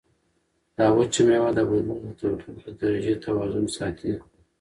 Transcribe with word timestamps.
دا 0.77 0.85
وچه 0.97 1.21
مېوه 1.27 1.49
د 1.57 1.59
بدن 1.69 1.99
د 2.05 2.07
تودوخې 2.19 2.51
د 2.65 2.67
درجې 2.81 3.13
توازن 3.25 3.65
ساتي. 3.77 4.11